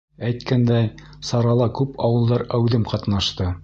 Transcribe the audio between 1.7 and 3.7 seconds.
күп ауылдар әүҙем ҡатнашты.